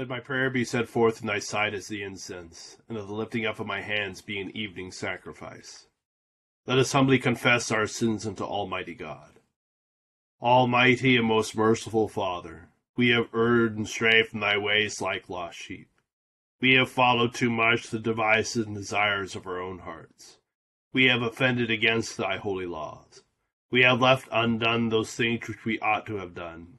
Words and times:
That 0.00 0.08
my 0.08 0.18
prayer 0.18 0.48
be 0.48 0.64
set 0.64 0.88
forth 0.88 1.20
in 1.20 1.26
thy 1.26 1.40
sight 1.40 1.74
as 1.74 1.88
the 1.88 2.02
incense, 2.02 2.78
and 2.88 2.96
that 2.96 3.06
the 3.06 3.12
lifting 3.12 3.44
up 3.44 3.60
of 3.60 3.66
my 3.66 3.82
hands 3.82 4.22
be 4.22 4.40
an 4.40 4.50
evening 4.56 4.92
sacrifice. 4.92 5.88
Let 6.64 6.78
us 6.78 6.92
humbly 6.92 7.18
confess 7.18 7.70
our 7.70 7.86
sins 7.86 8.26
unto 8.26 8.42
Almighty 8.42 8.94
God. 8.94 9.40
Almighty 10.40 11.18
and 11.18 11.26
most 11.26 11.54
merciful 11.54 12.08
Father, 12.08 12.70
we 12.96 13.10
have 13.10 13.28
erred 13.34 13.76
and 13.76 13.86
strayed 13.86 14.28
from 14.28 14.40
thy 14.40 14.56
ways 14.56 15.02
like 15.02 15.28
lost 15.28 15.58
sheep. 15.58 15.90
We 16.62 16.76
have 16.76 16.88
followed 16.88 17.34
too 17.34 17.50
much 17.50 17.90
the 17.90 17.98
devices 17.98 18.64
and 18.64 18.74
desires 18.74 19.36
of 19.36 19.46
our 19.46 19.60
own 19.60 19.80
hearts. 19.80 20.38
We 20.94 21.08
have 21.08 21.20
offended 21.20 21.70
against 21.70 22.16
thy 22.16 22.38
holy 22.38 22.64
laws. 22.64 23.22
We 23.70 23.82
have 23.82 24.00
left 24.00 24.28
undone 24.32 24.88
those 24.88 25.14
things 25.14 25.46
which 25.46 25.66
we 25.66 25.78
ought 25.80 26.06
to 26.06 26.16
have 26.16 26.34
done 26.34 26.78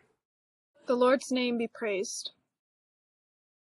The 0.87 0.95
Lord's 0.95 1.31
name 1.31 1.57
be 1.57 1.67
praised. 1.67 2.31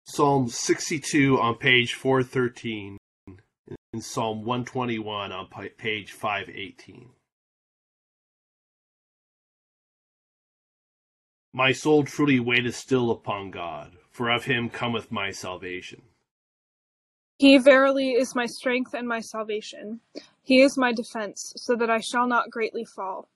Psalm 0.04 0.48
62 0.48 1.38
on 1.38 1.56
page 1.56 1.94
413 1.94 2.98
and 3.92 4.04
Psalm 4.04 4.44
121 4.44 5.32
on 5.32 5.48
page 5.78 6.12
518. 6.12 7.10
My 11.52 11.72
soul 11.72 12.04
truly 12.04 12.40
waiteth 12.40 12.74
still 12.74 13.10
upon 13.10 13.50
God, 13.50 13.92
for 14.10 14.30
of 14.30 14.44
him 14.44 14.70
cometh 14.70 15.12
my 15.12 15.30
salvation. 15.30 16.02
He 17.38 17.58
verily 17.58 18.12
is 18.12 18.34
my 18.34 18.46
strength 18.46 18.94
and 18.94 19.06
my 19.06 19.20
salvation. 19.20 20.00
He 20.42 20.62
is 20.62 20.78
my 20.78 20.92
defense, 20.92 21.52
so 21.56 21.76
that 21.76 21.90
I 21.90 22.00
shall 22.00 22.26
not 22.26 22.50
greatly 22.50 22.84
fall. 22.84 23.28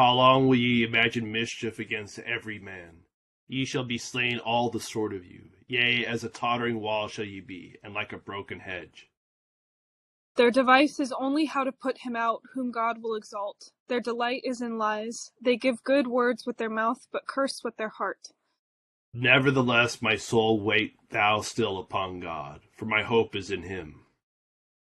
How 0.00 0.14
long 0.14 0.48
will 0.48 0.56
ye 0.56 0.82
imagine 0.82 1.30
mischief 1.30 1.78
against 1.78 2.20
every 2.20 2.58
man? 2.58 3.02
Ye 3.48 3.66
shall 3.66 3.84
be 3.84 3.98
slain 3.98 4.38
all 4.38 4.70
the 4.70 4.80
sword 4.80 5.12
of 5.12 5.26
you. 5.26 5.50
Yea, 5.68 6.06
as 6.06 6.24
a 6.24 6.30
tottering 6.30 6.80
wall 6.80 7.06
shall 7.06 7.26
ye 7.26 7.40
be, 7.40 7.76
and 7.84 7.92
like 7.92 8.14
a 8.14 8.16
broken 8.16 8.60
hedge. 8.60 9.10
Their 10.36 10.50
device 10.50 11.00
is 11.00 11.12
only 11.12 11.44
how 11.44 11.64
to 11.64 11.70
put 11.70 11.98
him 11.98 12.16
out 12.16 12.40
whom 12.54 12.70
God 12.70 13.02
will 13.02 13.14
exalt. 13.14 13.72
Their 13.88 14.00
delight 14.00 14.40
is 14.42 14.62
in 14.62 14.78
lies. 14.78 15.32
They 15.38 15.58
give 15.58 15.84
good 15.84 16.06
words 16.06 16.46
with 16.46 16.56
their 16.56 16.70
mouth, 16.70 17.06
but 17.12 17.26
curse 17.26 17.60
with 17.62 17.76
their 17.76 17.90
heart. 17.90 18.28
Nevertheless, 19.12 20.00
my 20.00 20.16
soul, 20.16 20.62
wait 20.62 20.94
thou 21.10 21.42
still 21.42 21.76
upon 21.76 22.20
God, 22.20 22.62
for 22.74 22.86
my 22.86 23.02
hope 23.02 23.36
is 23.36 23.50
in 23.50 23.64
him. 23.64 23.99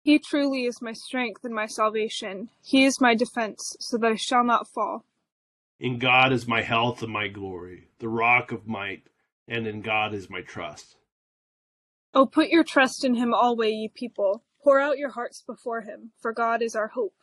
He 0.02 0.18
truly 0.18 0.64
is 0.64 0.82
my 0.82 0.92
strength 0.92 1.44
and 1.44 1.54
my 1.54 1.66
salvation. 1.66 2.50
He 2.60 2.84
is 2.84 3.00
my 3.00 3.14
defense, 3.14 3.76
so 3.78 3.96
that 3.98 4.12
I 4.12 4.16
shall 4.16 4.42
not 4.42 4.66
fall. 4.66 5.04
In 5.78 5.98
God 5.98 6.32
is 6.32 6.48
my 6.48 6.62
health 6.62 7.02
and 7.02 7.12
my 7.12 7.28
glory, 7.28 7.88
the 7.98 8.08
rock 8.08 8.50
of 8.50 8.66
might, 8.66 9.04
and 9.46 9.66
in 9.66 9.80
God 9.80 10.12
is 10.12 10.28
my 10.28 10.40
trust. 10.40 10.96
Oh, 12.14 12.26
put 12.26 12.48
your 12.48 12.64
trust 12.64 13.04
in 13.04 13.14
him 13.14 13.32
alway, 13.32 13.70
ye 13.70 13.88
people. 13.88 14.42
Pour 14.62 14.80
out 14.80 14.98
your 14.98 15.10
hearts 15.10 15.42
before 15.46 15.82
him, 15.82 16.10
for 16.20 16.32
God 16.32 16.62
is 16.62 16.76
our 16.76 16.88
hope. 16.88 17.14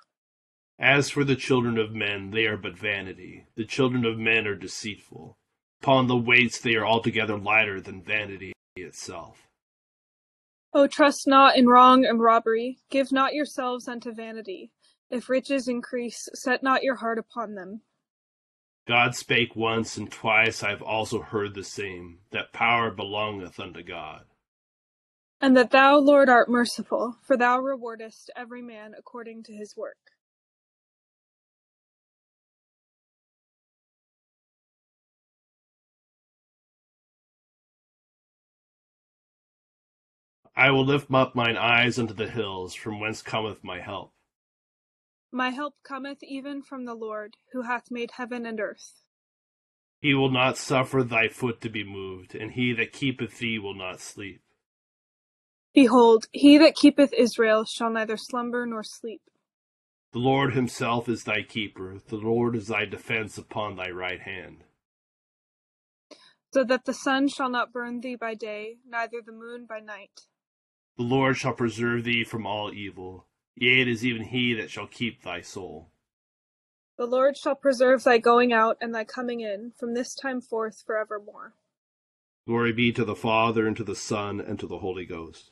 As 0.78 1.10
for 1.10 1.26
the 1.26 1.36
children 1.36 1.78
of 1.78 1.94
men, 1.94 2.32
they 2.32 2.46
are 2.46 2.58
but 2.58 2.78
vanity. 2.78 3.46
The 3.56 3.66
children 3.66 4.06
of 4.06 4.18
men 4.18 4.48
are 4.48 4.56
deceitful. 4.56 5.38
Upon 5.82 6.08
the 6.08 6.18
weights 6.18 6.60
they 6.60 6.76
are 6.76 6.86
altogether 6.86 7.38
lighter 7.38 7.82
than 7.82 8.02
vanity 8.02 8.54
itself. 8.78 9.49
O 10.74 10.86
trust 10.88 11.28
not 11.28 11.58
in 11.58 11.68
wrong 11.68 12.06
and 12.06 12.20
robbery, 12.20 12.80
give 12.90 13.12
not 13.12 13.34
yourselves 13.34 13.88
unto 13.88 14.12
vanity. 14.12 14.72
If 15.10 15.30
riches 15.30 15.68
increase, 15.68 16.30
set 16.34 16.62
not 16.62 16.84
your 16.84 16.96
heart 16.96 17.18
upon 17.18 17.56
them. 17.56 17.82
God 18.88 19.16
spake 19.16 19.56
once, 19.56 19.98
and 19.98 20.12
twice 20.12 20.64
I 20.64 20.70
have 20.70 20.82
also 20.82 21.22
heard 21.22 21.54
the 21.54 21.64
same, 21.64 22.20
that 22.32 22.54
power 22.54 22.92
belongeth 22.92 23.60
unto 23.60 23.84
God. 23.84 24.26
And 25.42 25.56
that 25.58 25.72
thou, 25.72 25.98
Lord, 25.98 26.30
art 26.30 26.50
merciful, 26.50 27.18
for 27.24 27.38
thou 27.38 27.60
rewardest 27.60 28.30
every 28.36 28.62
man 28.62 28.94
according 28.98 29.44
to 29.44 29.54
his 29.54 29.76
work. 29.78 29.98
I 40.60 40.72
will 40.72 40.86
lift 40.86 41.10
up 41.14 41.36
mine 41.36 41.56
eyes 41.56 41.98
unto 41.98 42.14
the 42.14 42.28
hills, 42.28 42.76
from 42.76 43.00
whence 43.00 43.22
cometh 43.22 43.64
my 43.64 43.80
help. 43.80 44.12
My 45.32 45.52
help 45.52 45.76
cometh 45.88 46.18
even 46.22 46.64
from 46.64 46.84
the 46.84 46.96
Lord, 46.96 47.36
who 47.54 47.62
hath 47.62 47.90
made 47.90 48.12
heaven 48.18 48.46
and 48.46 48.60
earth. 48.60 48.96
He 50.02 50.14
will 50.14 50.30
not 50.30 50.58
suffer 50.58 51.02
thy 51.02 51.30
foot 51.30 51.62
to 51.62 51.70
be 51.70 51.86
moved, 51.86 52.36
and 52.36 52.52
he 52.52 52.74
that 52.74 52.92
keepeth 52.92 53.40
thee 53.40 53.58
will 53.58 53.74
not 53.74 54.02
sleep. 54.02 54.42
Behold, 55.74 56.26
he 56.34 56.58
that 56.58 56.76
keepeth 56.76 57.14
Israel 57.14 57.64
shall 57.64 57.90
neither 57.90 58.18
slumber 58.18 58.66
nor 58.66 58.84
sleep. 58.84 59.22
The 60.12 60.20
Lord 60.20 60.54
himself 60.56 61.08
is 61.08 61.24
thy 61.24 61.42
keeper, 61.42 62.00
the 62.10 62.18
Lord 62.18 62.58
is 62.58 62.68
thy 62.68 62.84
defense 62.84 63.38
upon 63.38 63.78
thy 63.78 63.92
right 63.92 64.20
hand. 64.20 64.66
So 66.54 66.66
that 66.66 66.84
the 66.84 66.94
sun 66.94 67.30
shall 67.30 67.50
not 67.50 67.72
burn 67.72 68.02
thee 68.02 68.18
by 68.18 68.36
day, 68.36 68.80
neither 68.86 69.22
the 69.26 69.32
moon 69.32 69.66
by 69.66 69.80
night. 69.80 70.20
The 71.00 71.06
Lord 71.06 71.38
shall 71.38 71.54
preserve 71.54 72.04
thee 72.04 72.26
from 72.26 72.46
all 72.46 72.74
evil. 72.74 73.26
Yea, 73.56 73.84
it 73.84 73.88
is 73.88 74.06
even 74.06 74.22
he 74.22 74.54
that 74.56 74.70
shall 74.70 74.86
keep 74.86 75.24
thy 75.24 75.40
soul. 75.40 75.94
The 76.98 77.06
Lord 77.06 77.38
shall 77.38 77.56
preserve 77.56 78.04
thy 78.04 78.18
going 78.18 78.52
out 78.52 78.76
and 78.82 78.94
thy 78.94 79.06
coming 79.06 79.40
in 79.40 79.72
from 79.80 79.94
this 79.94 80.14
time 80.14 80.42
forth 80.42 80.84
for 80.86 80.98
evermore. 80.98 81.54
Glory 82.46 82.74
be 82.74 82.92
to 82.92 83.06
the 83.06 83.16
Father, 83.16 83.66
and 83.66 83.78
to 83.78 83.84
the 83.86 83.96
Son, 83.96 84.42
and 84.42 84.60
to 84.60 84.68
the 84.68 84.80
Holy 84.80 85.06
Ghost. 85.06 85.52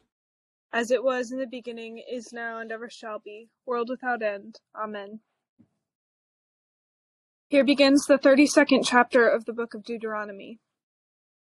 As 0.74 0.92
it 0.92 1.02
was 1.02 1.32
in 1.32 1.40
the 1.40 1.48
beginning, 1.48 2.04
is 2.12 2.34
now, 2.34 2.60
and 2.60 2.70
ever 2.70 2.90
shall 2.90 3.20
be, 3.20 3.48
world 3.66 3.88
without 3.90 4.22
end. 4.22 4.60
Amen. 4.76 5.22
Here 7.48 7.64
begins 7.64 8.06
the 8.06 8.18
32nd 8.18 8.86
chapter 8.86 9.26
of 9.30 9.46
the 9.46 9.54
book 9.54 9.74
of 9.74 9.86
Deuteronomy. 9.86 10.60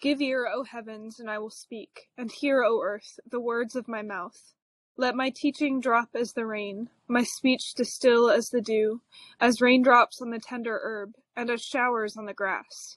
Give 0.01 0.23
ear, 0.23 0.47
O 0.47 0.65
heavens, 0.65 1.21
and 1.21 1.31
I 1.31 1.39
will 1.39 1.51
speak, 1.51 2.09
and 2.17 2.33
hear, 2.33 2.65
O 2.65 2.81
earth, 2.83 3.21
the 3.31 3.41
words 3.41 3.77
of 3.77 3.87
my 3.87 4.01
mouth. 4.01 4.55
Let 4.97 5.15
my 5.15 5.31
teaching 5.35 5.79
drop 5.79 6.11
as 6.15 6.33
the 6.33 6.47
rain, 6.47 6.89
my 7.07 7.23
speech 7.23 7.75
distill 7.75 8.31
as 8.31 8.49
the 8.49 8.63
dew, 8.63 9.03
as 9.39 9.61
raindrops 9.61 10.23
on 10.23 10.31
the 10.31 10.41
tender 10.41 10.81
herb, 10.83 11.17
and 11.37 11.51
as 11.51 11.63
showers 11.63 12.17
on 12.17 12.25
the 12.25 12.33
grass. 12.33 12.97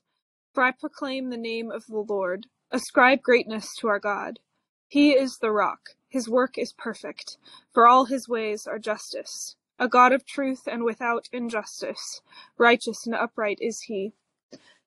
For 0.54 0.64
I 0.64 0.72
proclaim 0.72 1.30
the 1.30 1.38
name 1.38 1.72
of 1.72 1.86
the 1.88 2.06
Lord. 2.08 2.48
Ascribe 2.72 3.22
greatness 3.22 3.76
to 3.80 3.90
our 3.90 4.00
God. 4.00 4.40
He 4.88 5.12
is 5.12 5.40
the 5.40 5.52
rock. 5.52 5.82
His 6.08 6.30
work 6.30 6.58
is 6.58 6.72
perfect, 6.72 7.38
for 7.74 7.86
all 7.86 8.06
his 8.06 8.30
ways 8.30 8.66
are 8.66 8.80
justice. 8.80 9.58
A 9.78 9.90
God 9.90 10.14
of 10.14 10.26
truth 10.26 10.68
and 10.68 10.86
without 10.86 11.28
injustice. 11.34 12.22
Righteous 12.58 13.06
and 13.06 13.14
upright 13.14 13.58
is 13.60 13.82
he. 13.82 14.14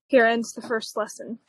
Here 0.07 0.25
ends 0.25 0.53
the 0.55 0.63
first 0.63 0.97
lesson. 0.97 1.41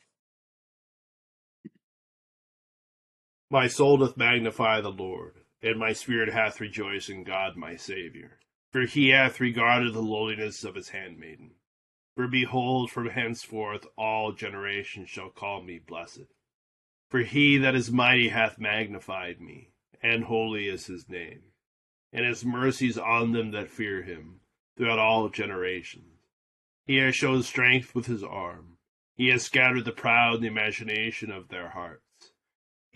My 3.50 3.68
soul 3.68 3.98
doth 3.98 4.18
magnify 4.18 4.82
the 4.82 4.92
Lord, 4.92 5.36
and 5.62 5.80
my 5.80 5.94
spirit 5.94 6.34
hath 6.34 6.60
rejoiced 6.60 7.10
in 7.10 7.24
God 7.24 7.56
my 7.56 7.78
Saviour. 7.78 8.40
For 8.74 8.82
he 8.82 9.10
hath 9.10 9.40
regarded 9.40 9.94
the 9.94 10.02
lowliness 10.02 10.66
of 10.66 10.76
his 10.76 10.90
handmaiden. 10.90 11.52
For 12.16 12.28
behold, 12.28 12.92
from 12.92 13.10
henceforth 13.10 13.86
all 13.96 14.34
generations 14.34 15.10
shall 15.10 15.30
call 15.30 15.62
me 15.62 15.80
blessed. 15.80 16.34
For 17.10 17.20
he 17.20 17.58
that 17.60 17.76
is 17.76 17.90
mighty 17.90 18.30
hath 18.30 18.60
magnified 18.60 19.40
me, 19.40 19.70
and 20.02 20.26
holy 20.26 20.68
is 20.68 20.88
his 20.88 21.08
name. 21.08 21.44
And 22.12 22.26
his 22.26 22.44
mercies 22.44 22.98
on 22.98 23.32
them 23.32 23.52
that 23.52 23.70
fear 23.70 24.02
him 24.02 24.42
throughout 24.76 25.00
all 25.00 25.30
generations. 25.30 26.20
He 26.86 26.98
has 26.98 27.16
shown 27.16 27.44
strength 27.44 27.96
with 27.96 28.08
his 28.08 28.24
arm. 28.24 28.78
He 29.16 29.30
has 29.30 29.44
scattered 29.44 29.86
the 29.86 29.92
proud 29.92 30.36
in 30.36 30.42
the 30.42 30.48
imagination 30.48 31.32
of 31.32 31.48
their 31.48 31.70
hearts. 31.70 32.07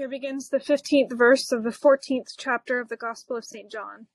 Here 0.00 0.08
begins 0.08 0.48
the 0.48 0.56
15th 0.56 1.12
verse 1.12 1.52
of 1.52 1.62
the 1.62 1.68
14th 1.68 2.32
chapter 2.38 2.80
of 2.80 2.88
the 2.88 2.96
Gospel 2.96 3.36
of 3.36 3.44
St. 3.44 3.70
John. 3.70 4.06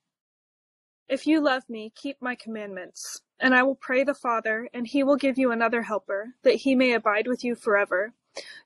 If 1.08 1.28
you 1.28 1.40
love 1.40 1.62
me, 1.70 1.92
keep 1.94 2.20
my 2.20 2.34
commandments, 2.34 3.20
and 3.38 3.54
I 3.54 3.62
will 3.62 3.76
pray 3.76 4.02
the 4.02 4.12
Father, 4.12 4.68
and 4.74 4.88
he 4.88 5.04
will 5.04 5.14
give 5.14 5.38
you 5.38 5.52
another 5.52 5.82
helper, 5.82 6.34
that 6.42 6.56
he 6.56 6.74
may 6.74 6.92
abide 6.92 7.28
with 7.28 7.44
you 7.44 7.54
forever, 7.54 8.14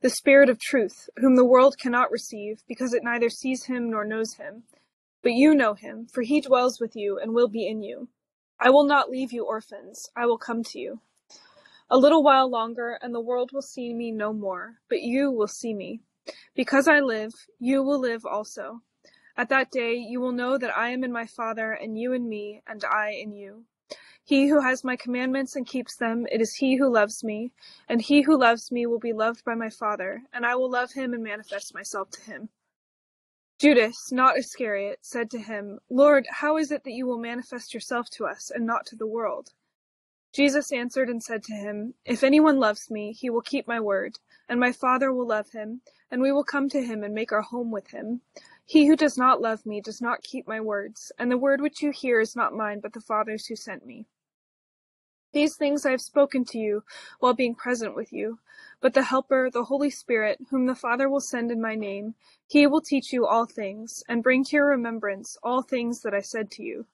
the 0.00 0.08
Spirit 0.08 0.49
of 0.49 0.58
truth, 0.58 1.11
whom 1.19 1.37
the 1.37 1.44
world 1.44 1.76
cannot 1.76 2.11
receive, 2.11 2.62
because 2.67 2.94
it 2.94 3.05
neither 3.05 3.28
sees 3.28 3.64
him 3.64 3.90
nor 3.90 4.06
knows 4.06 4.37
him. 4.37 4.62
But 5.23 5.32
you 5.32 5.55
know 5.55 5.75
him, 5.75 6.06
for 6.06 6.23
he 6.23 6.40
dwells 6.40 6.81
with 6.81 6.96
you 6.96 7.19
and 7.19 7.34
will 7.34 7.49
be 7.49 7.69
in 7.69 7.82
you. 7.82 8.08
I 8.58 8.70
will 8.70 8.84
not 8.84 9.11
leave 9.11 9.31
you 9.31 9.44
orphans, 9.44 10.08
I 10.16 10.25
will 10.25 10.38
come 10.38 10.62
to 10.64 10.78
you. 10.78 11.02
A 11.90 11.99
little 11.99 12.23
while 12.23 12.49
longer, 12.49 12.99
and 13.02 13.14
the 13.14 13.20
world 13.20 13.50
will 13.52 13.61
see 13.61 13.93
me 13.93 14.11
no 14.11 14.32
more, 14.32 14.76
but 14.88 15.02
you 15.02 15.31
will 15.31 15.49
see 15.49 15.75
me. 15.75 16.00
Because 16.55 16.88
I 16.88 17.00
live, 17.00 17.32
you 17.58 17.82
will 17.82 17.99
live 18.00 18.26
also. 18.26 18.82
At 19.37 19.49
that 19.49 19.70
day 19.70 19.94
you 19.94 20.20
will 20.20 20.32
know 20.32 20.58
that 20.58 20.76
I 20.76 20.90
am 20.90 21.05
in 21.05 21.12
my 21.12 21.26
Father, 21.26 21.72
and 21.72 21.99
you 21.99 22.12
in 22.12 22.28
me, 22.28 22.62
and 22.67 22.84
I 22.84 23.11
in 23.12 23.32
you. 23.32 23.64
He 24.25 24.49
who 24.49 24.61
has 24.61 24.84
my 24.84 24.96
commandments 24.96 25.56
and 25.56 25.67
keeps 25.67 25.96
them, 25.96 26.26
it 26.31 26.40
is 26.40 26.55
he 26.55 26.76
who 26.76 26.88
loves 26.88 27.25
me, 27.25 27.52
and 27.88 28.00
he 28.02 28.22
who 28.22 28.38
loves 28.38 28.70
me 28.70 28.87
will 28.87 28.99
be 28.99 29.12
loved 29.12 29.44
by 29.44 29.55
my 29.55 29.70
Father, 29.70 30.22
and 30.32 30.46
I 30.46 30.55
will 30.56 30.70
love 30.70 30.93
him 30.93 31.14
and 31.14 31.22
manifest 31.25 31.75
myself 31.75 32.11
to 32.11 32.23
him. 32.23 32.49
Judas, 33.58 34.12
not 34.12 34.38
Iscariot, 34.38 35.00
said 35.02 35.31
to 35.31 35.38
him, 35.38 35.81
Lord, 35.90 36.26
how 36.31 36.56
is 36.58 36.70
it 36.70 36.84
that 36.84 36.93
you 36.93 37.06
will 37.06 37.19
manifest 37.19 37.75
yourself 37.75 38.08
to 38.11 38.26
us, 38.26 38.50
and 38.55 38.66
not 38.66 38.87
to 38.87 38.96
the 38.96 39.06
world? 39.06 39.50
Jesus 40.32 40.73
answered 40.73 41.08
and 41.08 41.23
said 41.23 41.43
to 41.44 41.55
him, 41.55 41.94
If 42.05 42.23
anyone 42.23 42.61
loves 42.61 42.90
me, 42.90 43.12
he 43.12 43.31
will 43.31 43.43
keep 43.43 43.66
my 43.66 43.81
word, 43.81 44.19
and 44.50 44.58
my 44.61 44.73
Father 44.73 45.12
will 45.12 45.29
love 45.29 45.52
him, 45.52 45.81
and 46.11 46.20
we 46.20 46.32
will 46.32 46.44
come 46.44 46.69
to 46.69 46.82
him 46.82 47.05
and 47.05 47.14
make 47.14 47.31
our 47.31 47.41
home 47.41 47.70
with 47.70 47.93
him. 47.93 48.20
He 48.67 48.87
who 48.87 48.97
does 48.97 49.17
not 49.17 49.41
love 49.41 49.64
me 49.64 49.81
does 49.81 50.02
not 50.02 50.25
keep 50.25 50.49
my 50.49 50.61
words, 50.61 51.12
and 51.19 51.31
the 51.31 51.38
word 51.38 51.61
which 51.61 51.82
you 51.82 51.93
hear 51.93 52.20
is 52.20 52.35
not 52.35 52.52
mine, 52.52 52.81
but 52.81 52.93
the 52.93 53.00
Father's 53.00 53.47
who 53.47 53.55
sent 53.55 53.87
me. 53.87 54.06
These 55.32 55.55
things 55.55 55.87
I 55.87 55.93
have 55.93 56.00
spoken 56.00 56.44
to 56.47 56.58
you 56.58 56.82
while 57.20 57.35
being 57.35 57.55
present 57.55 57.94
with 57.94 58.12
you. 58.12 58.41
But 58.81 58.94
the 58.94 59.05
Helper, 59.05 59.50
the 59.52 59.64
Holy 59.64 59.91
Spirit, 59.91 60.41
whom 60.50 60.67
the 60.67 60.75
Father 60.75 61.08
will 61.08 61.20
send 61.20 61.52
in 61.52 61.61
my 61.61 61.76
name, 61.76 62.17
he 62.49 62.67
will 62.67 62.81
teach 62.81 63.12
you 63.12 63.26
all 63.26 63.47
things, 63.47 64.02
and 64.08 64.23
bring 64.23 64.43
to 64.44 64.56
your 64.56 64.67
remembrance 64.67 65.37
all 65.44 65.62
things 65.62 66.00
that 66.02 66.14
I 66.14 66.20
said 66.20 66.50
to 66.52 66.64
you. 66.64 66.87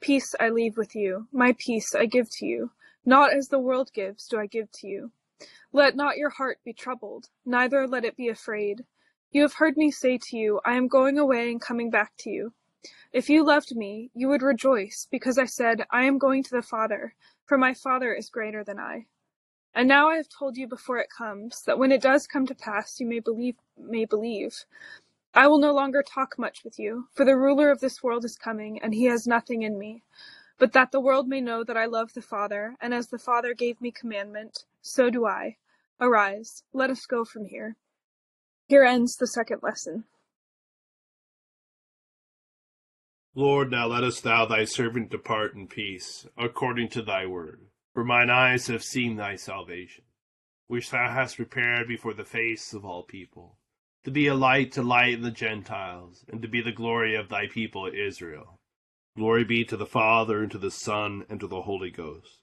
Peace 0.00 0.34
I 0.40 0.48
leave 0.48 0.78
with 0.78 0.96
you, 0.96 1.28
my 1.32 1.54
peace 1.58 1.94
I 1.94 2.06
give 2.06 2.30
to 2.38 2.46
you. 2.46 2.70
Not 3.04 3.34
as 3.34 3.48
the 3.48 3.58
world 3.58 3.92
gives 3.92 4.26
do 4.26 4.38
I 4.38 4.46
give 4.46 4.72
to 4.72 4.88
you. 4.88 5.12
Let 5.72 5.96
not 5.96 6.16
your 6.16 6.30
heart 6.30 6.58
be 6.64 6.72
troubled, 6.72 7.28
neither 7.44 7.86
let 7.86 8.04
it 8.04 8.16
be 8.16 8.28
afraid. 8.28 8.84
You 9.30 9.42
have 9.42 9.54
heard 9.54 9.76
me 9.76 9.90
say 9.90 10.18
to 10.18 10.36
you, 10.36 10.60
I 10.64 10.76
am 10.76 10.88
going 10.88 11.18
away 11.18 11.50
and 11.50 11.60
coming 11.60 11.90
back 11.90 12.12
to 12.18 12.30
you. 12.30 12.52
If 13.12 13.28
you 13.28 13.44
loved 13.44 13.74
me, 13.74 14.10
you 14.14 14.28
would 14.28 14.42
rejoice, 14.42 15.08
because 15.10 15.38
I 15.38 15.44
said, 15.46 15.84
I 15.90 16.04
am 16.04 16.18
going 16.18 16.42
to 16.44 16.50
the 16.50 16.62
Father, 16.62 17.14
for 17.44 17.58
my 17.58 17.74
Father 17.74 18.14
is 18.14 18.30
greater 18.30 18.62
than 18.64 18.78
I. 18.78 19.06
And 19.74 19.88
now 19.88 20.08
I 20.08 20.16
have 20.16 20.28
told 20.28 20.56
you 20.56 20.66
before 20.66 20.98
it 20.98 21.08
comes, 21.16 21.62
that 21.66 21.78
when 21.78 21.92
it 21.92 22.00
does 22.00 22.26
come 22.26 22.46
to 22.46 22.54
pass, 22.54 22.98
you 22.98 23.06
may 23.06 23.20
believe. 23.20 23.56
May 23.76 24.06
believe. 24.06 24.64
I 25.34 25.48
will 25.48 25.58
no 25.58 25.74
longer 25.74 26.02
talk 26.02 26.38
much 26.38 26.64
with 26.64 26.78
you, 26.78 27.08
for 27.12 27.26
the 27.26 27.36
ruler 27.36 27.70
of 27.70 27.80
this 27.80 28.02
world 28.02 28.24
is 28.24 28.36
coming, 28.36 28.80
and 28.82 28.94
he 28.94 29.04
has 29.04 29.26
nothing 29.26 29.62
in 29.62 29.78
me. 29.78 30.02
But 30.56 30.72
that 30.72 30.92
the 30.92 31.00
world 31.00 31.28
may 31.28 31.42
know 31.42 31.62
that 31.62 31.76
I 31.76 31.84
love 31.84 32.14
the 32.14 32.22
Father, 32.22 32.76
and 32.80 32.94
as 32.94 33.08
the 33.08 33.18
Father 33.18 33.52
gave 33.52 33.78
me 33.82 33.90
commandment, 33.90 34.64
so 34.86 35.10
do 35.10 35.26
I. 35.26 35.56
Arise, 36.00 36.62
let 36.72 36.90
us 36.90 37.06
go 37.06 37.24
from 37.24 37.46
here. 37.46 37.76
Here 38.68 38.84
ends 38.84 39.16
the 39.16 39.26
second 39.26 39.60
lesson. 39.62 40.04
Lord, 43.34 43.70
now 43.70 43.86
lettest 43.86 44.22
thou 44.22 44.46
thy 44.46 44.64
servant 44.64 45.10
depart 45.10 45.54
in 45.54 45.68
peace, 45.68 46.26
according 46.38 46.88
to 46.90 47.02
thy 47.02 47.26
word. 47.26 47.66
For 47.92 48.04
mine 48.04 48.30
eyes 48.30 48.66
have 48.68 48.82
seen 48.82 49.16
thy 49.16 49.36
salvation, 49.36 50.04
which 50.66 50.90
thou 50.90 51.10
hast 51.10 51.36
prepared 51.36 51.88
before 51.88 52.14
the 52.14 52.24
face 52.24 52.72
of 52.72 52.84
all 52.84 53.02
people 53.02 53.58
to 54.06 54.12
be 54.12 54.28
a 54.28 54.34
light 54.36 54.70
to 54.70 54.84
lighten 54.84 55.22
the 55.22 55.32
Gentiles, 55.32 56.24
and 56.28 56.40
to 56.40 56.46
be 56.46 56.60
the 56.60 56.70
glory 56.70 57.16
of 57.16 57.28
thy 57.28 57.48
people 57.48 57.90
Israel. 57.92 58.60
Glory 59.16 59.42
be 59.42 59.64
to 59.64 59.76
the 59.76 59.84
Father, 59.84 60.44
and 60.44 60.52
to 60.52 60.58
the 60.58 60.70
Son, 60.70 61.24
and 61.28 61.40
to 61.40 61.48
the 61.48 61.62
Holy 61.62 61.90
Ghost, 61.90 62.42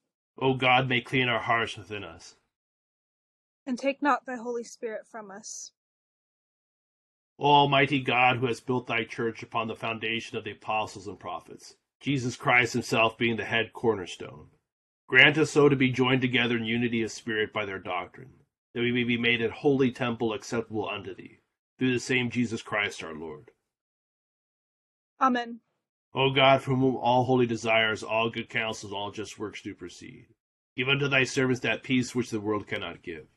O 0.39 0.53
God, 0.53 0.87
may 0.87 1.01
clean 1.01 1.27
our 1.27 1.41
hearts 1.41 1.77
within 1.77 2.03
us. 2.03 2.35
And 3.65 3.77
take 3.77 4.01
not 4.01 4.25
thy 4.25 4.37
Holy 4.37 4.63
Spirit 4.63 5.07
from 5.07 5.29
us. 5.31 5.71
O 7.37 7.45
Almighty 7.45 8.01
God, 8.01 8.37
who 8.37 8.45
has 8.45 8.59
built 8.59 8.87
thy 8.87 9.03
church 9.03 9.41
upon 9.41 9.67
the 9.67 9.75
foundation 9.75 10.37
of 10.37 10.43
the 10.43 10.51
apostles 10.51 11.07
and 11.07 11.19
prophets, 11.19 11.75
Jesus 11.99 12.35
Christ 12.35 12.73
himself 12.73 13.17
being 13.17 13.37
the 13.37 13.45
head 13.45 13.73
cornerstone, 13.73 14.47
grant 15.07 15.37
us 15.37 15.51
so 15.51 15.69
to 15.69 15.75
be 15.75 15.91
joined 15.91 16.21
together 16.21 16.57
in 16.57 16.65
unity 16.65 17.01
of 17.03 17.11
spirit 17.11 17.51
by 17.51 17.65
their 17.65 17.79
doctrine, 17.79 18.33
that 18.73 18.81
we 18.81 18.91
may 18.91 19.03
be 19.03 19.17
made 19.17 19.41
a 19.41 19.51
holy 19.51 19.91
temple 19.91 20.33
acceptable 20.33 20.87
unto 20.87 21.15
thee, 21.15 21.39
through 21.77 21.93
the 21.93 21.99
same 21.99 22.29
Jesus 22.29 22.61
Christ 22.61 23.03
our 23.03 23.13
Lord. 23.13 23.51
Amen. 25.19 25.59
O 26.13 26.29
God, 26.31 26.61
from 26.61 26.79
whom 26.79 26.97
all 26.97 27.23
holy 27.23 27.45
desires, 27.45 28.03
all 28.03 28.29
good 28.29 28.49
counsels, 28.49 28.91
all 28.91 29.11
just 29.11 29.39
works 29.39 29.61
do 29.61 29.73
proceed, 29.73 30.27
give 30.75 30.89
unto 30.89 31.07
thy 31.07 31.23
servants 31.23 31.61
that 31.61 31.83
peace 31.83 32.13
which 32.13 32.29
the 32.29 32.41
world 32.41 32.67
cannot 32.67 33.01
give, 33.01 33.27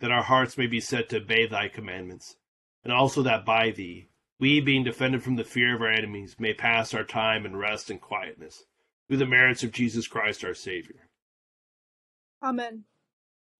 that 0.00 0.10
our 0.10 0.22
hearts 0.22 0.56
may 0.56 0.66
be 0.66 0.80
set 0.80 1.08
to 1.10 1.18
obey 1.18 1.46
thy 1.46 1.68
commandments, 1.68 2.36
and 2.82 2.92
also 2.92 3.22
that 3.22 3.44
by 3.44 3.70
thee, 3.70 4.08
we, 4.40 4.60
being 4.60 4.84
defended 4.84 5.22
from 5.22 5.36
the 5.36 5.44
fear 5.44 5.74
of 5.74 5.82
our 5.82 5.90
enemies, 5.90 6.36
may 6.38 6.54
pass 6.54 6.94
our 6.94 7.04
time 7.04 7.44
in 7.44 7.56
rest 7.56 7.90
and 7.90 8.00
quietness, 8.00 8.64
through 9.06 9.18
the 9.18 9.26
merits 9.26 9.62
of 9.62 9.72
Jesus 9.72 10.08
Christ 10.08 10.44
our 10.44 10.54
Savior. 10.54 11.08
Amen. 12.42 12.84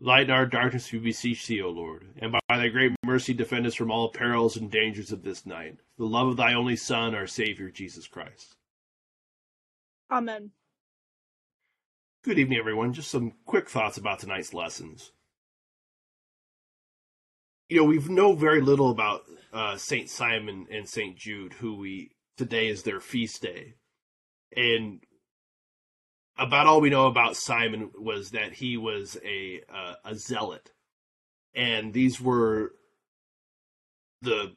Lighten 0.01 0.31
our 0.31 0.45
darkness, 0.45 0.91
we 0.91 0.99
beseech 0.99 1.47
thee, 1.47 1.63
O 1.63 1.71
Lord, 1.71 2.07
and 2.19 2.33
by 2.33 2.41
thy 2.49 2.69
great 2.69 2.93
mercy 3.05 3.33
defend 3.33 3.67
us 3.67 3.75
from 3.75 3.91
all 3.91 4.11
perils 4.11 4.57
and 4.57 4.71
dangers 4.71 5.13
of 5.13 5.23
this 5.23 5.47
night, 5.47 5.79
the 5.97 6.05
love 6.05 6.29
of 6.29 6.37
thy 6.37 6.53
only 6.53 6.77
Son, 6.77 7.15
our 7.15 7.27
Savior, 7.27 7.71
Jesus 7.71 8.09
Christ. 8.09 8.55
Amen. 10.11 10.51
Good 12.25 12.39
evening, 12.39 12.59
everyone. 12.59 12.93
Just 12.93 13.11
some 13.11 13.33
quick 13.47 13.69
thoughts 13.69 13.97
about 13.97 14.19
tonight's 14.19 14.53
lessons. 14.53 15.13
You 17.69 17.79
know, 17.79 17.85
we 17.85 17.99
know 17.99 18.35
very 18.35 18.61
little 18.61 18.91
about 18.91 19.23
uh, 19.53 19.77
Saint 19.77 20.11
Simon 20.11 20.67
and 20.71 20.89
Saint 20.89 21.17
Jude, 21.17 21.55
who 21.55 21.77
we 21.77 22.11
today 22.37 22.69
is 22.69 22.83
their 22.83 23.01
feast 23.01 23.43
day, 23.43 23.75
and 24.57 25.01
about 26.37 26.67
all 26.67 26.81
we 26.81 26.91
know 26.91 27.07
about 27.07 27.37
Simon 27.37 27.91
was 27.97 28.31
that 28.31 28.55
he 28.55 28.77
was 28.77 29.17
a 29.25 29.63
uh, 29.73 29.95
a 30.05 30.15
zealot, 30.15 30.73
and 31.55 31.93
these 31.93 32.21
were 32.21 32.73
the 34.23 34.57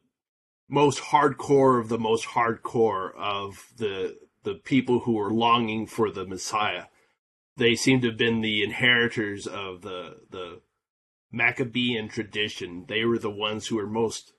most 0.69 0.99
hardcore 0.99 1.79
of 1.79 1.89
the 1.89 1.99
most 1.99 2.25
hardcore 2.27 3.13
of 3.15 3.67
the 3.77 4.17
the 4.43 4.55
people 4.55 5.01
who 5.01 5.13
were 5.13 5.31
longing 5.31 5.85
for 5.85 6.11
the 6.11 6.25
Messiah. 6.25 6.85
They 7.57 7.75
seem 7.75 8.01
to 8.01 8.07
have 8.07 8.17
been 8.17 8.41
the 8.41 8.63
inheritors 8.63 9.47
of 9.47 9.81
the 9.81 10.21
the 10.29 10.61
Maccabean 11.31 12.07
tradition. 12.07 12.85
They 12.87 13.05
were 13.05 13.19
the 13.19 13.29
ones 13.29 13.67
who 13.67 13.75
were 13.75 13.87
most 13.87 14.33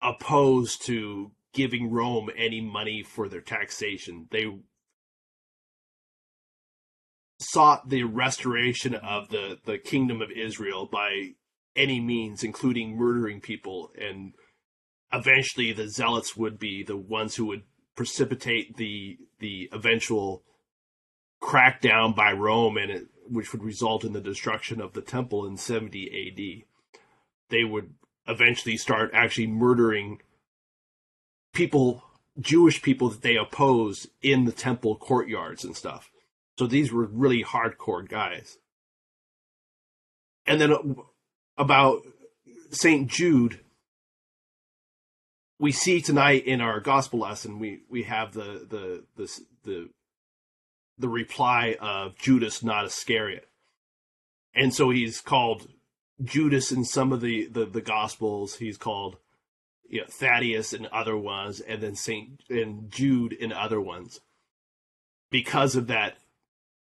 opposed 0.00 0.84
to 0.86 1.32
giving 1.52 1.90
Rome 1.90 2.30
any 2.36 2.60
money 2.60 3.02
for 3.02 3.28
their 3.28 3.40
taxation. 3.40 4.28
They 4.30 4.46
sought 7.44 7.88
the 7.88 8.04
restoration 8.04 8.94
of 8.94 9.28
the, 9.28 9.58
the 9.64 9.78
kingdom 9.78 10.22
of 10.22 10.30
Israel 10.30 10.86
by 10.90 11.34
any 11.76 12.00
means, 12.00 12.42
including 12.42 12.96
murdering 12.96 13.40
people. 13.40 13.90
And 14.00 14.32
eventually 15.12 15.72
the 15.72 15.88
zealots 15.88 16.36
would 16.36 16.58
be 16.58 16.82
the 16.82 16.96
ones 16.96 17.36
who 17.36 17.46
would 17.46 17.62
precipitate 17.96 18.76
the 18.76 19.18
the 19.38 19.68
eventual 19.72 20.42
crackdown 21.40 22.14
by 22.14 22.32
Rome 22.32 22.76
and 22.76 22.90
it, 22.90 23.06
which 23.28 23.52
would 23.52 23.62
result 23.62 24.04
in 24.04 24.12
the 24.12 24.20
destruction 24.20 24.80
of 24.80 24.94
the 24.94 25.02
temple 25.02 25.46
in 25.46 25.56
70 25.56 26.64
AD. 26.64 27.00
They 27.50 27.64
would 27.64 27.94
eventually 28.26 28.76
start 28.76 29.10
actually 29.12 29.46
murdering 29.48 30.22
people, 31.52 32.02
Jewish 32.40 32.82
people 32.82 33.10
that 33.10 33.22
they 33.22 33.36
opposed 33.36 34.08
in 34.22 34.44
the 34.44 34.52
temple 34.52 34.96
courtyards 34.96 35.64
and 35.64 35.76
stuff. 35.76 36.10
So 36.58 36.66
these 36.66 36.92
were 36.92 37.04
really 37.04 37.42
hardcore 37.42 38.08
guys. 38.08 38.58
And 40.46 40.60
then 40.60 40.72
uh, 40.72 40.82
about 41.56 42.02
St. 42.70 43.08
Jude, 43.08 43.60
we 45.58 45.72
see 45.72 46.00
tonight 46.00 46.46
in 46.46 46.60
our 46.60 46.80
gospel 46.80 47.20
lesson, 47.20 47.58
we, 47.58 47.80
we 47.88 48.04
have 48.04 48.34
the, 48.34 48.66
the, 48.68 49.04
the, 49.16 49.40
the, 49.64 49.90
the 50.98 51.08
reply 51.08 51.76
of 51.80 52.16
Judas, 52.16 52.62
not 52.62 52.84
Iscariot. 52.84 53.48
And 54.54 54.72
so 54.72 54.90
he's 54.90 55.20
called 55.20 55.68
Judas 56.22 56.70
in 56.70 56.84
some 56.84 57.12
of 57.12 57.20
the, 57.20 57.46
the, 57.46 57.64
the 57.64 57.80
gospels. 57.80 58.56
He's 58.56 58.76
called 58.76 59.16
you 59.88 60.00
know, 60.00 60.06
Thaddeus 60.08 60.72
in 60.72 60.88
other 60.92 61.16
ones, 61.16 61.60
and 61.60 61.82
then 61.82 61.96
Saint 61.96 62.42
and 62.48 62.90
Jude 62.90 63.32
in 63.32 63.52
other 63.52 63.80
ones, 63.80 64.20
because 65.30 65.76
of 65.76 65.88
that 65.88 66.16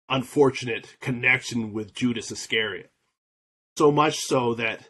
unfortunate 0.10 0.96
connection 1.00 1.74
with 1.74 1.94
Judas 1.94 2.32
Iscariot. 2.32 2.92
So 3.78 3.92
much 3.92 4.20
so 4.20 4.54
that 4.56 4.90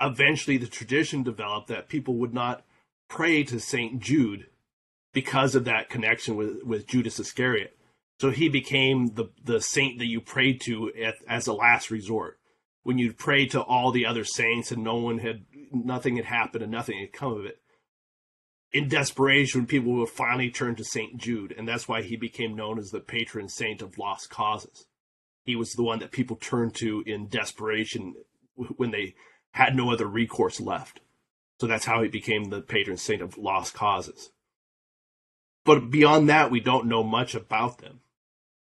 eventually 0.00 0.56
the 0.56 0.66
tradition 0.66 1.22
developed 1.22 1.68
that 1.68 1.88
people 1.88 2.14
would 2.16 2.34
not 2.34 2.64
pray 3.08 3.44
to 3.44 3.60
Saint 3.60 4.00
Jude 4.00 4.46
because 5.12 5.54
of 5.54 5.64
that 5.64 5.88
connection 5.88 6.36
with, 6.36 6.62
with 6.64 6.86
Judas 6.86 7.18
Iscariot. 7.18 7.76
So 8.20 8.30
he 8.30 8.48
became 8.48 9.14
the, 9.14 9.26
the 9.44 9.60
saint 9.60 9.98
that 9.98 10.06
you 10.06 10.20
prayed 10.20 10.60
to 10.62 10.92
at, 10.94 11.16
as 11.28 11.46
a 11.46 11.52
last 11.52 11.90
resort. 11.90 12.38
When 12.82 12.98
you'd 12.98 13.18
pray 13.18 13.46
to 13.46 13.60
all 13.60 13.92
the 13.92 14.06
other 14.06 14.24
saints 14.24 14.70
and 14.70 14.82
no 14.82 14.96
one 14.96 15.18
had, 15.18 15.44
nothing 15.72 16.16
had 16.16 16.26
happened 16.26 16.62
and 16.62 16.72
nothing 16.72 16.98
had 16.98 17.12
come 17.12 17.32
of 17.32 17.44
it. 17.44 17.60
In 18.76 18.90
desperation, 18.90 19.64
people 19.64 19.94
would 19.94 20.10
finally 20.10 20.50
turn 20.50 20.74
to 20.74 20.84
St. 20.84 21.16
Jude, 21.16 21.54
and 21.56 21.66
that's 21.66 21.88
why 21.88 22.02
he 22.02 22.14
became 22.14 22.54
known 22.54 22.78
as 22.78 22.90
the 22.90 23.00
patron 23.00 23.48
saint 23.48 23.80
of 23.80 23.96
lost 23.96 24.28
causes. 24.28 24.84
He 25.44 25.56
was 25.56 25.72
the 25.72 25.82
one 25.82 26.00
that 26.00 26.10
people 26.10 26.36
turned 26.36 26.74
to 26.74 27.02
in 27.06 27.28
desperation 27.28 28.16
when 28.54 28.90
they 28.90 29.14
had 29.52 29.74
no 29.74 29.90
other 29.90 30.04
recourse 30.04 30.60
left. 30.60 31.00
So 31.58 31.66
that's 31.66 31.86
how 31.86 32.02
he 32.02 32.10
became 32.10 32.50
the 32.50 32.60
patron 32.60 32.98
saint 32.98 33.22
of 33.22 33.38
lost 33.38 33.72
causes. 33.72 34.30
But 35.64 35.90
beyond 35.90 36.28
that, 36.28 36.50
we 36.50 36.60
don't 36.60 36.84
know 36.84 37.02
much 37.02 37.34
about 37.34 37.78
them, 37.78 38.00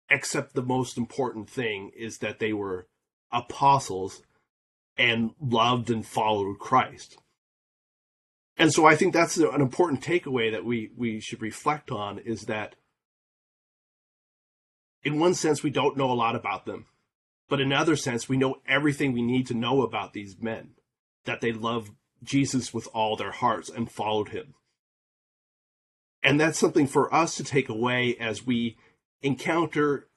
except 0.09 0.55
the 0.55 0.63
most 0.63 0.97
important 0.97 1.51
thing 1.51 1.91
is 1.95 2.17
that 2.17 2.39
they 2.39 2.51
were 2.51 2.87
apostles 3.31 4.23
and 4.97 5.35
loved 5.39 5.91
and 5.91 6.03
followed 6.03 6.57
Christ. 6.57 7.19
And 8.59 8.73
so 8.73 8.85
I 8.85 8.95
think 8.95 9.13
that's 9.13 9.37
an 9.37 9.61
important 9.61 10.03
takeaway 10.03 10.51
that 10.51 10.65
we, 10.65 10.91
we 10.97 11.21
should 11.21 11.41
reflect 11.41 11.89
on 11.91 12.19
is 12.19 12.41
that 12.43 12.75
in 15.01 15.17
one 15.17 15.33
sense, 15.33 15.63
we 15.63 15.69
don't 15.69 15.95
know 15.95 16.11
a 16.11 16.13
lot 16.13 16.35
about 16.35 16.65
them, 16.65 16.85
but 17.47 17.61
in 17.61 17.71
another 17.71 17.95
sense, 17.95 18.27
we 18.27 18.35
know 18.35 18.57
everything 18.67 19.13
we 19.13 19.21
need 19.21 19.47
to 19.47 19.53
know 19.53 19.81
about 19.81 20.11
these 20.11 20.41
men, 20.41 20.71
that 21.23 21.39
they 21.39 21.53
love 21.53 21.91
Jesus 22.21 22.73
with 22.73 22.89
all 22.93 23.15
their 23.15 23.31
hearts 23.31 23.69
and 23.69 23.89
followed 23.89 24.29
him. 24.29 24.55
And 26.21 26.37
that's 26.37 26.59
something 26.59 26.85
for 26.85 27.13
us 27.13 27.35
to 27.35 27.45
take 27.45 27.69
away 27.69 28.17
as 28.19 28.45
we 28.45 28.77
encounter 29.21 30.09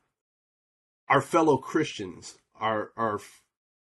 our 1.09 1.21
fellow 1.21 1.59
Christians, 1.59 2.39
our, 2.61 2.91
our 2.97 3.21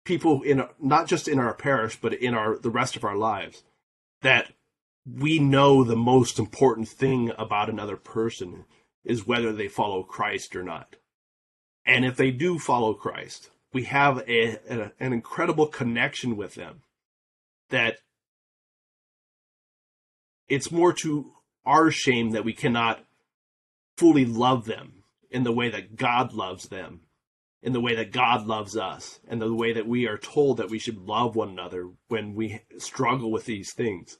people 0.05 0.43
in 0.43 0.65
not 0.81 1.07
just 1.07 1.29
in 1.29 1.39
our 1.39 1.55
parish, 1.55 2.01
but 2.01 2.15
in 2.15 2.35
our 2.35 2.59
the 2.59 2.71
rest 2.71 2.97
of 2.97 3.05
our 3.05 3.17
lives, 3.17 3.63
that 4.23 4.53
we 5.07 5.39
know 5.39 5.83
the 5.83 5.97
most 5.97 6.39
important 6.39 6.89
thing 6.89 7.33
about 7.39 7.71
another 7.71 7.97
person 7.97 8.65
is 9.05 9.27
whether 9.27 9.53
they 9.53 9.69
follow 9.69 10.03
Christ 10.03 10.55
or 10.55 10.63
not. 10.63 10.97
And 11.87 12.05
if 12.05 12.17
they 12.17 12.31
do 12.31 12.59
follow 12.59 12.95
Christ, 12.95 13.51
we 13.73 13.85
have 13.85 14.19
a, 14.29 14.59
a, 14.69 14.93
an 15.01 15.13
incredible 15.13 15.67
connection 15.67 16.37
with 16.37 16.55
them 16.55 16.83
that 17.71 17.99
it's 20.49 20.71
more 20.71 20.93
to 20.93 21.33
our 21.65 21.91
shame 21.91 22.33
that 22.33 22.45
we 22.45 22.53
cannot 22.53 23.05
fully 23.97 24.25
love 24.25 24.65
them 24.67 25.05
in 25.31 25.45
the 25.45 25.53
way 25.53 25.71
that 25.71 25.97
God 25.97 26.33
loves 26.33 26.69
them, 26.69 27.03
in 27.63 27.73
the 27.73 27.81
way 27.81 27.95
that 27.95 28.13
God 28.13 28.47
loves 28.47 28.77
us, 28.77 29.21
and 29.29 29.41
the 29.41 29.53
way 29.53 29.73
that 29.73 29.87
we 29.87 30.07
are 30.07 30.17
told 30.17 30.57
that 30.57 30.71
we 30.71 30.79
should 30.79 30.99
love 30.99 31.37
one 31.37 31.51
another 31.51 31.91
when 32.09 32.35
we 32.35 32.63
struggle 32.79 33.31
with 33.31 33.45
these 33.45 33.73
things. 33.73 34.17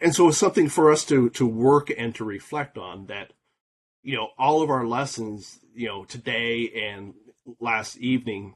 And 0.00 0.14
so 0.14 0.28
it's 0.28 0.38
something 0.38 0.68
for 0.68 0.90
us 0.90 1.04
to, 1.06 1.30
to 1.30 1.46
work 1.46 1.90
and 1.96 2.14
to 2.16 2.24
reflect 2.24 2.76
on 2.76 3.06
that, 3.06 3.32
you 4.02 4.16
know, 4.16 4.30
all 4.38 4.60
of 4.60 4.70
our 4.70 4.86
lessons, 4.86 5.60
you 5.74 5.86
know, 5.86 6.04
today 6.04 6.70
and 6.90 7.14
last 7.60 7.96
evening 7.98 8.54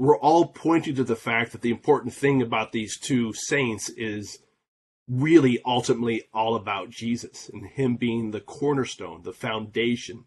we're 0.00 0.18
all 0.18 0.46
pointing 0.46 0.94
to 0.94 1.04
the 1.04 1.14
fact 1.14 1.52
that 1.52 1.60
the 1.60 1.70
important 1.70 2.14
thing 2.14 2.40
about 2.40 2.72
these 2.72 2.98
two 2.98 3.34
saints 3.34 3.90
is 3.90 4.38
really 5.06 5.60
ultimately 5.66 6.22
all 6.32 6.56
about 6.56 6.88
Jesus 6.88 7.50
and 7.52 7.66
him 7.66 7.96
being 7.96 8.30
the 8.30 8.40
cornerstone, 8.40 9.24
the 9.24 9.34
foundation, 9.34 10.24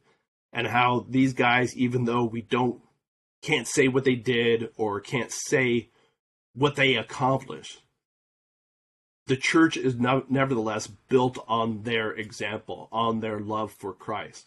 and 0.54 0.68
how 0.68 1.06
these 1.10 1.34
guys, 1.34 1.76
even 1.76 2.06
though 2.06 2.24
we 2.24 2.42
don't 2.42 2.80
can't 3.42 3.68
say 3.68 3.90
what 3.90 4.06
they 4.06 4.16
did 4.16 4.70
or 4.78 5.02
can't 5.02 5.32
say 5.32 5.90
what 6.54 6.78
they 6.78 6.96
accomplished, 6.96 7.82
the 9.28 9.36
church 9.36 9.76
is 9.76 9.96
no, 9.96 10.24
nevertheless 10.30 10.88
built 10.88 11.44
on 11.48 11.84
their 11.84 12.12
example, 12.14 12.88
on 12.92 13.20
their 13.20 13.40
love 13.40 13.74
for 13.74 13.94
Christ. 13.94 14.46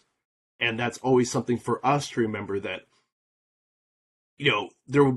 And 0.58 0.78
that's 0.78 0.98
always 0.98 1.30
something 1.30 1.58
for 1.58 1.84
us 1.84 2.08
to 2.10 2.20
remember 2.20 2.58
that 2.60 2.82
you 4.38 4.50
know, 4.50 4.70
there 4.86 5.14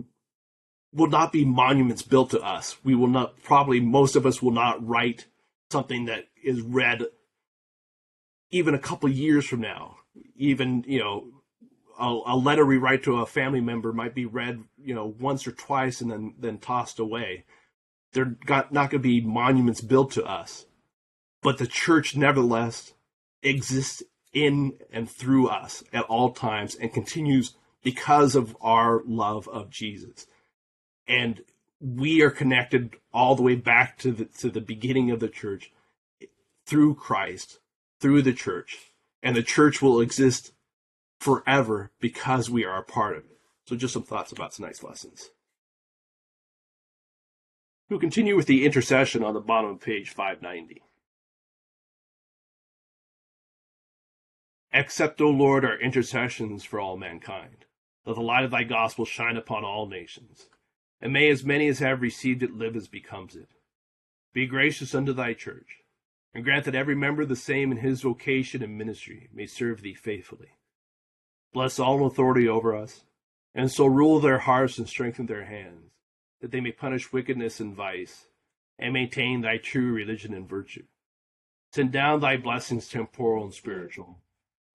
will 0.93 1.09
not 1.09 1.31
be 1.31 1.45
monuments 1.45 2.01
built 2.01 2.31
to 2.31 2.41
us. 2.41 2.77
We 2.83 2.95
will 2.95 3.07
not, 3.07 3.41
probably 3.43 3.79
most 3.79 4.15
of 4.15 4.25
us 4.25 4.41
will 4.41 4.51
not 4.51 4.85
write 4.85 5.25
something 5.71 6.05
that 6.05 6.25
is 6.43 6.61
read 6.61 7.03
even 8.51 8.73
a 8.73 8.79
couple 8.79 9.09
years 9.09 9.45
from 9.45 9.61
now. 9.61 9.97
Even, 10.35 10.83
you 10.87 10.99
know, 10.99 11.27
a, 11.99 12.33
a, 12.33 12.35
letter 12.35 12.65
we 12.65 12.77
write 12.77 13.03
to 13.03 13.17
a 13.17 13.25
family 13.25 13.61
member 13.61 13.91
might 13.91 14.15
be 14.15 14.25
read, 14.25 14.63
you 14.77 14.95
know, 14.95 15.13
once 15.19 15.45
or 15.45 15.51
twice 15.51 16.01
and 16.01 16.11
then, 16.11 16.33
then 16.39 16.57
tossed 16.57 16.99
away. 16.99 17.45
There 18.13 18.25
got 18.25 18.71
not 18.71 18.89
going 18.89 19.03
to 19.03 19.07
be 19.07 19.21
monuments 19.21 19.81
built 19.81 20.11
to 20.13 20.23
us, 20.23 20.65
but 21.41 21.57
the 21.57 21.67
church 21.67 22.15
nevertheless 22.15 22.93
exists 23.43 24.01
in 24.33 24.73
and 24.91 25.09
through 25.09 25.49
us 25.49 25.83
at 25.93 26.05
all 26.05 26.31
times 26.31 26.75
and 26.75 26.93
continues 26.93 27.55
because 27.83 28.35
of 28.35 28.55
our 28.61 29.01
love 29.05 29.47
of 29.47 29.69
Jesus. 29.69 30.25
And 31.07 31.41
we 31.79 32.21
are 32.21 32.31
connected 32.31 32.95
all 33.13 33.35
the 33.35 33.43
way 33.43 33.55
back 33.55 33.97
to 33.99 34.11
the 34.11 34.25
to 34.25 34.49
the 34.49 34.61
beginning 34.61 35.11
of 35.11 35.19
the 35.19 35.29
church 35.29 35.71
through 36.65 36.95
Christ, 36.95 37.59
through 37.99 38.21
the 38.21 38.33
church. 38.33 38.88
And 39.21 39.35
the 39.35 39.43
church 39.43 39.81
will 39.81 39.99
exist 39.99 40.53
forever 41.19 41.91
because 41.99 42.49
we 42.49 42.63
are 42.63 42.79
a 42.79 42.83
part 42.83 43.17
of 43.17 43.25
it. 43.25 43.39
So 43.65 43.75
just 43.75 43.93
some 43.93 44.03
thoughts 44.03 44.31
about 44.31 44.53
tonight's 44.53 44.83
lessons. 44.83 45.29
We'll 47.89 47.99
continue 47.99 48.35
with 48.35 48.45
the 48.45 48.65
intercession 48.65 49.23
on 49.23 49.33
the 49.33 49.39
bottom 49.39 49.71
of 49.71 49.81
page 49.81 50.09
590. 50.09 50.81
Accept, 54.71 55.19
O 55.19 55.29
Lord, 55.29 55.65
our 55.65 55.79
intercessions 55.79 56.63
for 56.63 56.79
all 56.79 56.97
mankind 56.97 57.65
let 58.09 58.15
the 58.15 58.21
light 58.21 58.43
of 58.43 58.51
thy 58.51 58.63
gospel 58.63 59.05
shine 59.05 59.37
upon 59.37 59.63
all 59.63 59.85
nations. 59.85 60.47
And 60.99 61.13
may 61.13 61.29
as 61.29 61.45
many 61.45 61.67
as 61.67 61.79
have 61.79 62.01
received 62.01 62.43
it 62.43 62.55
live 62.55 62.75
as 62.75 62.87
becomes 62.87 63.35
it. 63.35 63.49
Be 64.33 64.47
gracious 64.47 64.95
unto 64.95 65.13
thy 65.13 65.33
church, 65.33 65.83
and 66.33 66.43
grant 66.43 66.65
that 66.65 66.75
every 66.75 66.95
member 66.95 67.25
the 67.25 67.35
same 67.35 67.71
in 67.71 67.77
his 67.79 68.01
vocation 68.01 68.61
and 68.61 68.77
ministry 68.77 69.29
may 69.33 69.45
serve 69.45 69.81
thee 69.81 69.93
faithfully. 69.93 70.49
Bless 71.53 71.79
all 71.79 71.97
in 71.97 72.03
authority 72.03 72.47
over 72.47 72.75
us, 72.75 73.03
and 73.55 73.71
so 73.71 73.85
rule 73.85 74.19
their 74.19 74.39
hearts 74.39 74.77
and 74.77 74.87
strengthen 74.87 75.25
their 75.25 75.45
hands, 75.45 75.91
that 76.41 76.51
they 76.51 76.61
may 76.61 76.71
punish 76.71 77.11
wickedness 77.11 77.59
and 77.59 77.75
vice, 77.75 78.27
and 78.77 78.93
maintain 78.93 79.41
thy 79.41 79.57
true 79.57 79.91
religion 79.91 80.33
and 80.33 80.47
virtue. 80.47 80.85
Send 81.73 81.91
down 81.91 82.19
thy 82.19 82.37
blessings, 82.37 82.87
temporal 82.87 83.43
and 83.43 83.53
spiritual, 83.53 84.19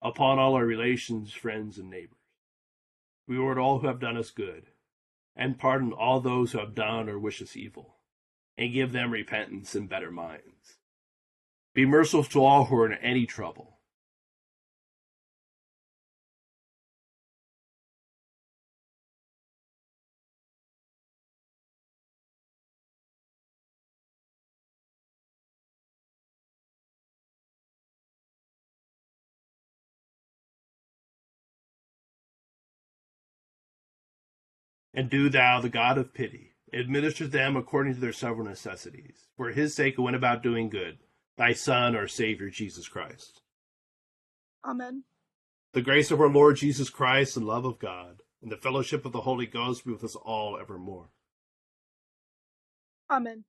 upon 0.03 0.39
all 0.39 0.55
our 0.55 0.67
relations, 0.67 1.33
friends, 1.33 1.79
and 1.79 1.91
neighbors 1.91 2.19
Reward 3.27 3.57
all 3.57 3.79
who 3.79 3.87
have 3.87 4.01
done 4.01 4.19
us 4.19 4.31
good, 4.31 4.67
and 5.35 5.59
pardon 5.59 5.93
all 5.93 6.21
those 6.21 6.53
who 6.53 6.59
have 6.59 6.75
done 6.75 7.09
or 7.09 7.19
wish 7.19 7.41
us 7.41 7.57
evil, 7.57 7.97
and 8.59 8.73
give 8.73 8.93
them 8.93 9.11
repentance 9.11 9.75
and 9.75 9.89
better 9.89 10.11
minds. 10.11 10.77
Be 11.75 11.85
merciful 11.87 12.25
to 12.25 12.45
all 12.45 12.67
who 12.67 12.77
are 12.77 12.93
in 12.93 12.99
any 12.99 13.27
trouble. 13.27 13.81
And 34.97 35.11
do 35.11 35.29
thou, 35.29 35.61
the 35.61 35.69
God 35.69 35.99
of 35.99 36.15
pity, 36.15 36.53
administer 36.73 37.27
them 37.27 37.57
according 37.57 37.95
to 37.95 38.01
their 38.01 38.13
several 38.13 38.47
necessities, 38.47 39.27
for 39.37 39.51
his 39.51 39.75
sake 39.75 39.99
went 39.99 40.15
about 40.15 40.41
doing 40.41 40.71
good, 40.71 40.99
thy 41.37 41.53
Son, 41.53 41.97
our 41.97 42.09
Savior, 42.09 42.51
Jesus 42.51 42.89
Christ. 42.89 43.43
Amen. 44.65 45.05
The 45.73 45.83
grace 45.83 46.11
of 46.11 46.21
our 46.21 46.29
Lord 46.29 46.57
Jesus 46.57 46.89
Christ 46.89 47.37
and 47.37 47.47
love 47.47 47.65
of 47.65 47.79
God, 47.79 48.23
and 48.41 48.51
the 48.51 48.57
fellowship 48.57 49.05
of 49.05 49.13
the 49.13 49.23
Holy 49.23 49.47
Ghost 49.47 49.85
be 49.85 49.93
with 49.93 50.05
us 50.05 50.15
all 50.15 50.59
evermore. 50.59 51.09
Amen. 53.11 53.45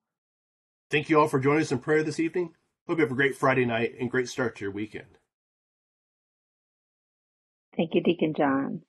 Thank 0.90 1.10
you 1.10 1.20
all 1.20 1.28
for 1.28 1.40
joining 1.40 1.62
us 1.62 1.72
in 1.72 1.80
prayer 1.80 2.04
this 2.04 2.20
evening. 2.20 2.54
Hope 2.88 2.98
you 2.98 3.04
have 3.04 3.12
a 3.12 3.16
great 3.16 3.36
Friday 3.36 3.66
night 3.66 3.96
and 4.00 4.12
great 4.12 4.30
start 4.30 4.56
to 4.56 4.66
your 4.66 4.72
weekend. 4.72 5.18
Thank 7.76 7.94
you, 7.94 8.02
Deacon 8.02 8.34
John. 8.36 8.82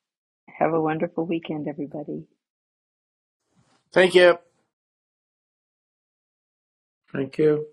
Have 0.49 0.73
a 0.73 0.81
wonderful 0.81 1.27
weekend, 1.27 1.69
everybody. 1.69 2.27
Thank 3.93 4.15
you. 4.15 4.39
Thank 7.13 7.39
you. 7.39 7.67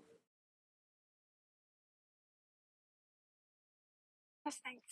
Yes, 4.44 4.56
thanks. 4.64 4.83